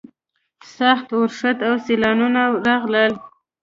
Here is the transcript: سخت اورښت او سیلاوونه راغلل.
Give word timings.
سخت 0.75 1.07
اورښت 1.17 1.57
او 1.67 1.73
سیلاوونه 1.85 2.41
راغلل. 2.67 3.13